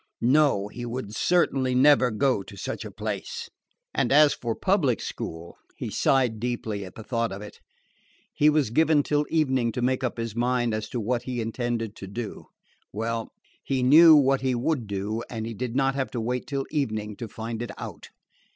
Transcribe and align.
No, 0.33 0.67
he 0.67 0.83
would 0.83 1.13
certainly 1.15 1.75
never 1.75 2.09
go 2.09 2.41
to 2.41 2.57
such 2.57 2.83
a 2.83 2.89
place. 2.91 3.51
And 3.93 4.11
as 4.11 4.33
for 4.33 4.55
public 4.55 4.99
school 4.99 5.59
He 5.77 5.91
sighed 5.91 6.39
deeply 6.39 6.83
at 6.83 6.95
the 6.95 7.03
thought 7.03 7.31
of 7.31 7.43
it. 7.43 7.59
He 8.33 8.49
was 8.49 8.71
given 8.71 9.03
till 9.03 9.27
evening 9.29 9.71
to 9.73 9.81
make 9.83 10.03
up 10.03 10.17
his 10.17 10.35
mind 10.35 10.73
as 10.73 10.89
to 10.89 10.99
what 10.99 11.21
he 11.29 11.39
intended 11.39 11.95
to 11.97 12.07
do. 12.07 12.47
Well, 12.91 13.31
he 13.63 13.83
knew 13.83 14.15
what 14.15 14.41
he 14.41 14.55
would 14.55 14.87
do, 14.87 15.21
and 15.29 15.45
he 15.45 15.53
did 15.53 15.75
not 15.75 15.93
have 15.93 16.09
to 16.13 16.19
wait 16.19 16.47
till 16.47 16.65
evening 16.71 17.15
to 17.17 17.27
find 17.27 17.61
it 17.61 17.69
out. 17.77 18.09